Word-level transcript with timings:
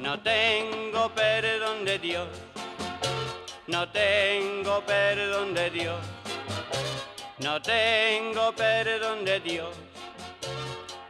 No 0.00 0.16
tengo 0.20 1.10
perdón 1.12 1.84
de 1.84 1.98
Dios, 1.98 2.28
no 3.66 3.88
tengo 3.88 4.80
perdón 4.86 5.54
de 5.54 5.70
Dios, 5.70 5.96
no 7.40 7.60
tengo 7.60 8.52
perdón 8.56 9.24
de 9.24 9.40
Dios. 9.40 9.68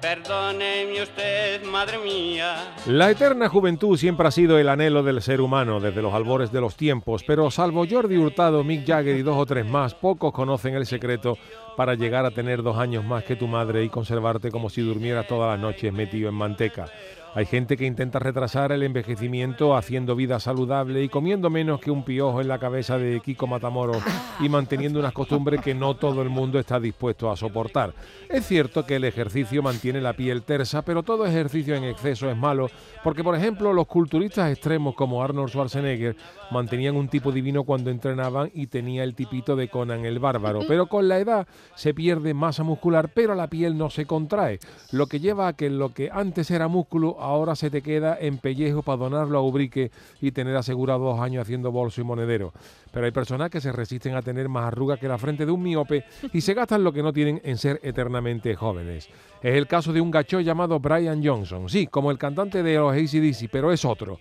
Perdóneme 0.00 1.02
usted, 1.02 1.64
madre 1.64 1.98
mía. 1.98 2.72
La 2.86 3.10
eterna 3.10 3.48
juventud 3.48 3.98
siempre 3.98 4.28
ha 4.28 4.30
sido 4.30 4.56
el 4.56 4.68
anhelo 4.68 5.02
del 5.02 5.20
ser 5.20 5.40
humano 5.40 5.80
desde 5.80 6.00
los 6.00 6.14
albores 6.14 6.52
de 6.52 6.60
los 6.60 6.76
tiempos, 6.76 7.24
pero 7.26 7.50
salvo 7.50 7.84
Jordi 7.88 8.16
Hurtado, 8.16 8.62
Mick 8.62 8.86
Jagger 8.86 9.16
y 9.16 9.22
dos 9.22 9.36
o 9.36 9.44
tres 9.44 9.66
más, 9.66 9.94
pocos 9.94 10.32
conocen 10.32 10.76
el 10.76 10.86
secreto 10.86 11.36
para 11.76 11.94
llegar 11.94 12.24
a 12.24 12.30
tener 12.30 12.62
dos 12.62 12.78
años 12.78 13.04
más 13.04 13.24
que 13.24 13.34
tu 13.34 13.48
madre 13.48 13.82
y 13.82 13.88
conservarte 13.88 14.52
como 14.52 14.70
si 14.70 14.82
durmieras 14.82 15.26
todas 15.26 15.50
las 15.50 15.60
noches 15.60 15.92
metido 15.92 16.28
en 16.28 16.36
manteca. 16.36 16.86
Hay 17.34 17.44
gente 17.44 17.76
que 17.76 17.86
intenta 17.86 18.18
retrasar 18.18 18.72
el 18.72 18.82
envejecimiento 18.82 19.76
haciendo 19.76 20.16
vida 20.16 20.40
saludable 20.40 21.02
y 21.02 21.08
comiendo 21.08 21.50
menos 21.50 21.78
que 21.78 21.90
un 21.90 22.02
piojo 22.02 22.40
en 22.40 22.48
la 22.48 22.58
cabeza 22.58 22.96
de 22.96 23.20
Kiko 23.20 23.46
Matamoros 23.46 24.02
y 24.40 24.48
manteniendo 24.48 24.98
unas 24.98 25.12
costumbres 25.12 25.60
que 25.60 25.74
no 25.74 25.94
todo 25.94 26.22
el 26.22 26.30
mundo 26.30 26.58
está 26.58 26.80
dispuesto 26.80 27.30
a 27.30 27.36
soportar. 27.36 27.92
Es 28.28 28.46
cierto 28.46 28.86
que 28.86 28.96
el 28.96 29.04
ejercicio 29.04 29.62
mantiene 29.62 30.00
la 30.00 30.14
piel 30.14 30.42
tersa, 30.42 30.82
pero 30.82 31.02
todo 31.02 31.26
ejercicio 31.26 31.74
en 31.74 31.84
exceso 31.84 32.30
es 32.30 32.36
malo, 32.36 32.70
porque 33.04 33.22
por 33.22 33.36
ejemplo 33.36 33.72
los 33.72 33.86
culturistas 33.86 34.50
extremos 34.50 34.94
como 34.94 35.22
Arnold 35.22 35.50
Schwarzenegger 35.50 36.16
mantenían 36.50 36.96
un 36.96 37.08
tipo 37.08 37.30
divino 37.30 37.64
cuando 37.64 37.90
entrenaban 37.90 38.50
y 38.54 38.68
tenía 38.68 39.04
el 39.04 39.14
tipito 39.14 39.54
de 39.54 39.68
Conan 39.68 40.06
el 40.06 40.18
Bárbaro, 40.18 40.60
pero 40.66 40.86
con 40.86 41.08
la 41.08 41.18
edad 41.18 41.46
se 41.74 41.92
pierde 41.92 42.32
masa 42.32 42.62
muscular, 42.62 43.10
pero 43.12 43.34
la 43.34 43.48
piel 43.48 43.76
no 43.76 43.90
se 43.90 44.06
contrae, 44.06 44.60
lo 44.92 45.06
que 45.06 45.20
lleva 45.20 45.48
a 45.48 45.52
que 45.52 45.68
lo 45.68 45.92
que 45.92 46.10
antes 46.10 46.50
era 46.50 46.68
músculo 46.68 47.17
ahora 47.18 47.54
se 47.56 47.70
te 47.70 47.82
queda 47.82 48.16
en 48.20 48.38
pellejo 48.38 48.82
para 48.82 48.98
donarlo 48.98 49.38
a 49.38 49.42
Ubrique 49.42 49.90
y 50.20 50.32
tener 50.32 50.56
asegurado 50.56 51.04
dos 51.04 51.20
años 51.20 51.42
haciendo 51.42 51.70
bolso 51.70 52.00
y 52.00 52.04
monedero. 52.04 52.52
Pero 52.92 53.06
hay 53.06 53.12
personas 53.12 53.50
que 53.50 53.60
se 53.60 53.72
resisten 53.72 54.14
a 54.14 54.22
tener 54.22 54.48
más 54.48 54.64
arrugas 54.64 54.98
que 54.98 55.08
la 55.08 55.18
frente 55.18 55.46
de 55.46 55.52
un 55.52 55.62
miope 55.62 56.04
y 56.32 56.40
se 56.40 56.54
gastan 56.54 56.84
lo 56.84 56.92
que 56.92 57.02
no 57.02 57.12
tienen 57.12 57.40
en 57.44 57.58
ser 57.58 57.80
eternamente 57.82 58.54
jóvenes. 58.54 59.08
Es 59.42 59.54
el 59.54 59.66
caso 59.66 59.92
de 59.92 60.00
un 60.00 60.10
gacho 60.10 60.40
llamado 60.40 60.80
Brian 60.80 61.24
Johnson, 61.24 61.68
sí, 61.68 61.86
como 61.86 62.10
el 62.10 62.18
cantante 62.18 62.62
de 62.62 62.74
los 62.76 62.92
ACDC, 62.92 63.48
pero 63.50 63.72
es 63.72 63.84
otro. 63.84 64.18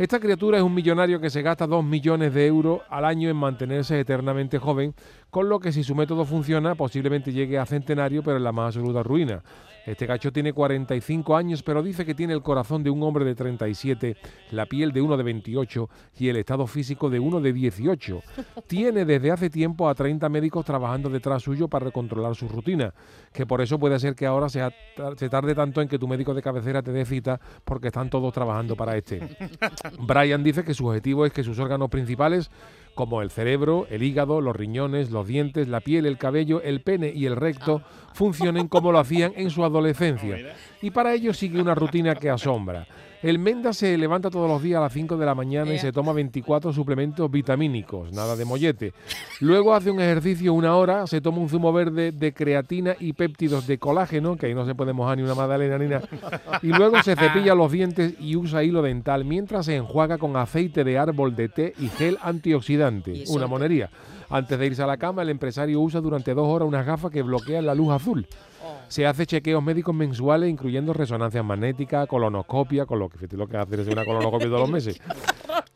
Esta 0.00 0.18
criatura 0.18 0.56
es 0.56 0.64
un 0.64 0.72
millonario 0.72 1.20
que 1.20 1.28
se 1.28 1.42
gasta 1.42 1.66
2 1.66 1.84
millones 1.84 2.32
de 2.32 2.46
euros 2.46 2.80
al 2.88 3.04
año 3.04 3.28
en 3.28 3.36
mantenerse 3.36 4.00
eternamente 4.00 4.58
joven, 4.58 4.94
con 5.28 5.50
lo 5.50 5.60
que 5.60 5.72
si 5.72 5.84
su 5.84 5.94
método 5.94 6.24
funciona 6.24 6.74
posiblemente 6.74 7.34
llegue 7.34 7.58
a 7.58 7.66
centenario, 7.66 8.22
pero 8.22 8.38
en 8.38 8.44
la 8.44 8.50
más 8.50 8.68
absoluta 8.68 9.02
ruina. 9.02 9.42
Este 9.86 10.06
gacho 10.06 10.32
tiene 10.32 10.52
45 10.52 11.36
años, 11.36 11.62
pero 11.62 11.82
dice 11.82 12.04
que 12.04 12.14
tiene 12.14 12.32
el 12.32 12.42
corazón 12.42 12.82
de 12.82 12.90
un 12.90 13.02
hombre 13.02 13.24
de 13.24 13.34
37, 13.34 14.16
la 14.50 14.66
piel 14.66 14.92
de 14.92 15.00
uno 15.00 15.16
de 15.16 15.22
28 15.22 15.88
y 16.18 16.28
el 16.28 16.36
estado 16.36 16.66
físico 16.66 17.10
de 17.10 17.18
uno 17.18 17.40
de 17.40 17.52
18. 17.52 18.22
Tiene 18.66 19.04
desde 19.04 19.30
hace 19.30 19.50
tiempo 19.50 19.88
a 19.88 19.94
30 19.94 20.28
médicos 20.28 20.64
trabajando 20.64 21.08
detrás 21.08 21.42
suyo 21.42 21.68
para 21.68 21.90
controlar 21.90 22.34
su 22.34 22.48
rutina, 22.48 22.92
que 23.32 23.46
por 23.46 23.60
eso 23.60 23.78
puede 23.78 23.98
ser 23.98 24.14
que 24.14 24.26
ahora 24.26 24.48
se 24.48 25.28
tarde 25.28 25.54
tanto 25.54 25.80
en 25.80 25.88
que 25.88 25.98
tu 25.98 26.06
médico 26.06 26.34
de 26.34 26.42
cabecera 26.42 26.82
te 26.82 26.92
dé 26.92 27.04
cita 27.04 27.40
porque 27.64 27.88
están 27.88 28.10
todos 28.10 28.32
trabajando 28.32 28.76
para 28.76 28.96
este. 28.96 29.36
Brian 30.00 30.42
dice 30.42 30.64
que 30.64 30.74
su 30.74 30.86
objetivo 30.86 31.26
es 31.26 31.32
que 31.32 31.42
sus 31.44 31.58
órganos 31.58 31.88
principales 31.88 32.50
como 32.94 33.22
el 33.22 33.30
cerebro, 33.30 33.86
el 33.90 34.02
hígado, 34.02 34.40
los 34.40 34.54
riñones, 34.54 35.10
los 35.10 35.26
dientes, 35.26 35.68
la 35.68 35.80
piel, 35.80 36.06
el 36.06 36.18
cabello, 36.18 36.60
el 36.62 36.80
pene 36.80 37.12
y 37.14 37.26
el 37.26 37.36
recto 37.36 37.82
funcionen 38.12 38.68
como 38.68 38.92
lo 38.92 38.98
hacían 38.98 39.32
en 39.36 39.50
su 39.50 39.64
adolescencia. 39.64 40.54
Y 40.82 40.90
para 40.90 41.12
ello 41.12 41.34
sigue 41.34 41.60
una 41.60 41.74
rutina 41.74 42.14
que 42.14 42.30
asombra. 42.30 42.86
El 43.22 43.38
Menda 43.38 43.74
se 43.74 43.98
levanta 43.98 44.30
todos 44.30 44.48
los 44.48 44.62
días 44.62 44.78
a 44.78 44.84
las 44.84 44.94
5 44.94 45.18
de 45.18 45.26
la 45.26 45.34
mañana 45.34 45.74
y 45.74 45.78
se 45.78 45.92
toma 45.92 46.14
24 46.14 46.72
suplementos 46.72 47.30
vitamínicos, 47.30 48.10
nada 48.12 48.34
de 48.34 48.46
mollete. 48.46 48.94
Luego 49.40 49.74
hace 49.74 49.90
un 49.90 50.00
ejercicio 50.00 50.54
una 50.54 50.74
hora, 50.74 51.06
se 51.06 51.20
toma 51.20 51.36
un 51.36 51.50
zumo 51.50 51.70
verde 51.70 52.12
de 52.12 52.32
creatina 52.32 52.96
y 52.98 53.12
péptidos 53.12 53.66
de 53.66 53.76
colágeno, 53.76 54.36
que 54.36 54.46
ahí 54.46 54.54
no 54.54 54.64
se 54.64 54.74
puede 54.74 54.94
mojar 54.94 55.18
ni 55.18 55.22
una 55.22 55.34
magdalena 55.34 55.76
ni 55.76 55.88
nada. 55.88 56.08
Y 56.62 56.68
luego 56.68 57.02
se 57.02 57.14
cepilla 57.14 57.54
los 57.54 57.70
dientes 57.70 58.14
y 58.18 58.36
usa 58.36 58.64
hilo 58.64 58.80
dental 58.80 59.26
mientras 59.26 59.66
se 59.66 59.76
enjuaga 59.76 60.16
con 60.16 60.34
aceite 60.36 60.82
de 60.82 60.96
árbol 60.96 61.36
de 61.36 61.50
té 61.50 61.74
y 61.78 61.88
gel 61.88 62.16
antioxidante. 62.22 63.24
Una 63.28 63.46
monería. 63.46 63.90
Antes 64.30 64.58
de 64.58 64.66
irse 64.66 64.82
a 64.82 64.86
la 64.86 64.96
cama, 64.96 65.20
el 65.20 65.28
empresario 65.28 65.78
usa 65.80 66.00
durante 66.00 66.32
dos 66.32 66.48
horas 66.48 66.66
unas 66.66 66.86
gafas 66.86 67.10
que 67.10 67.20
bloquean 67.20 67.66
la 67.66 67.74
luz 67.74 67.92
azul. 67.92 68.26
Se 68.90 69.06
hace 69.06 69.24
chequeos 69.24 69.62
médicos 69.62 69.94
mensuales, 69.94 70.50
incluyendo 70.50 70.92
resonancias 70.92 71.44
magnéticas, 71.44 72.08
colonoscopia, 72.08 72.86
con 72.86 72.98
lo 72.98 73.08
que 73.08 73.24
lo 73.36 73.46
que 73.46 73.56
hace 73.56 73.80
es 73.80 73.86
una 73.86 74.04
colonoscopia 74.04 74.48
todos 74.48 74.60
los 74.62 74.70
meses. 74.70 75.00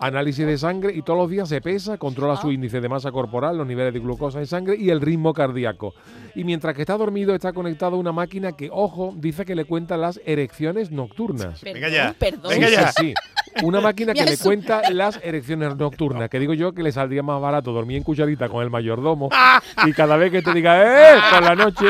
Análisis 0.01 0.45
de 0.45 0.59
sangre 0.59 0.93
y 0.93 1.03
todos 1.03 1.21
los 1.21 1.31
días 1.31 1.49
se 1.49 1.61
pesa, 1.61 1.97
controla 1.97 2.35
su 2.37 2.51
índice 2.51 2.81
de 2.81 2.89
masa 2.89 3.13
corporal, 3.13 3.57
los 3.57 3.69
niveles 3.69 3.95
de 3.95 4.01
glucosa 4.01 4.41
en 4.41 4.49
sangre 4.49 4.75
y 4.77 4.91
el 4.91 5.01
ritmo 5.01 5.33
cardíaco. 5.33 5.95
Y 6.35 6.43
mientras 6.43 6.75
que 6.75 6.83
está 6.83 6.97
dormido, 6.97 7.37
está 7.37 7.53
conectado 7.53 7.95
a 7.95 8.01
una 8.01 8.11
máquina 8.11 8.51
que, 8.51 8.69
ojo, 8.73 9.15
dice 9.17 9.45
que 9.45 9.55
le 9.55 9.65
cuenta 9.65 9.97
las 9.97 10.21
erecciones 10.27 10.91
nocturnas. 10.91 11.63
Venga 11.63 11.89
ya. 11.89 12.17
Perdón. 12.19 12.51
Venga 12.51 12.69
ya. 12.69 12.91
Sí, 12.91 13.15
una 13.63 13.81
máquina 13.81 14.13
que 14.15 14.25
le 14.25 14.37
cuenta 14.37 14.91
las 14.91 15.21
erecciones 15.23 15.77
nocturnas, 15.77 16.29
que 16.29 16.41
digo 16.41 16.55
yo 16.55 16.73
que 16.73 16.83
le 16.83 16.93
saldría 16.93 17.23
más 17.23 17.41
barato 17.41 17.73
dormir 17.73 17.99
en 17.99 18.03
cucharita 18.03 18.49
con 18.49 18.63
el 18.63 18.71
mayordomo 18.71 19.29
y 19.87 19.93
cada 19.93 20.17
vez 20.17 20.33
que 20.33 20.43
te 20.43 20.53
diga, 20.53 20.83
¡eh! 20.83 21.21
por 21.31 21.43
la 21.43 21.55
noche, 21.55 21.87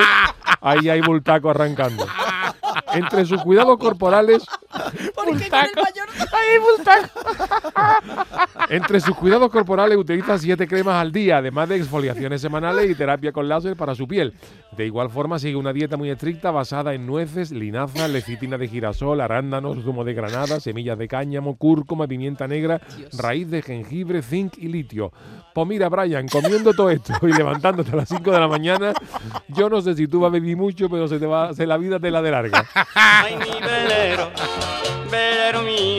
ahí 0.64 0.88
hay 0.88 1.00
bultaco 1.02 1.50
arrancando. 1.50 2.06
Entre 2.94 3.24
sus 3.26 3.42
cuidados 3.42 3.78
corporales, 3.78 4.42
¿Por 5.24 5.38
qué 5.38 5.48
con 5.48 5.60
el 5.60 5.74
mayor? 5.74 6.08
entre 8.68 9.00
sus 9.00 9.16
cuidados 9.16 9.50
corporales 9.50 9.96
utiliza 9.96 10.38
siete 10.38 10.66
cremas 10.66 11.00
al 11.00 11.12
día, 11.12 11.38
además 11.38 11.68
de 11.68 11.76
exfoliaciones 11.76 12.40
semanales 12.40 12.90
y 12.90 12.94
terapia 12.94 13.32
con 13.32 13.48
láser 13.48 13.76
para 13.76 13.94
su 13.94 14.06
piel. 14.06 14.34
De 14.76 14.86
igual 14.86 15.10
forma 15.10 15.38
sigue 15.38 15.56
una 15.56 15.72
dieta 15.72 15.96
muy 15.96 16.10
estricta 16.10 16.50
basada 16.50 16.94
en 16.94 17.06
nueces, 17.06 17.50
linaza, 17.52 18.08
lecitina 18.08 18.58
de 18.58 18.68
girasol, 18.68 19.20
arándanos, 19.20 19.82
zumo 19.84 20.04
de 20.04 20.14
granada, 20.14 20.60
semillas 20.60 20.98
de 20.98 21.08
cáñamo, 21.08 21.56
cúrcuma, 21.56 22.06
pimienta 22.06 22.48
negra, 22.48 22.80
raíz 23.16 23.50
de 23.50 23.62
jengibre, 23.62 24.22
zinc 24.22 24.58
y 24.58 24.68
litio. 24.68 25.12
Pues 25.54 25.68
mira, 25.68 25.88
Brian, 25.88 26.26
comiendo 26.26 26.72
todo 26.72 26.90
esto 26.90 27.12
y 27.22 27.32
levantándote 27.32 27.92
a 27.92 27.96
las 27.96 28.08
5 28.08 28.30
de 28.30 28.40
la 28.40 28.48
mañana, 28.48 28.92
yo 29.48 29.68
no 29.68 29.80
sé 29.80 29.94
si 29.94 30.08
tú 30.08 30.20
vas 30.20 30.30
a 30.30 30.32
vivir 30.32 30.56
mucho, 30.56 30.88
pero 30.88 31.06
se 31.06 31.18
te 31.20 31.26
va, 31.26 31.54
se 31.54 31.66
la 31.66 31.76
vida 31.76 32.00
te 32.00 32.10
la 32.10 32.22
de 32.22 32.30
larga. 32.30 32.64
Ay, 32.94 33.36
mi 33.36 33.60
velero. 33.64 34.30